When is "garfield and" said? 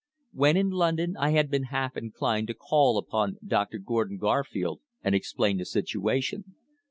4.17-5.13